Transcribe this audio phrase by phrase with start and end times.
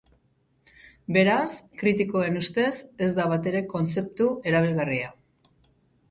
[1.17, 1.49] Beraz,
[1.81, 2.71] kritikoen ustez,
[3.07, 5.13] ez da batere kontzeptu erabilgarria.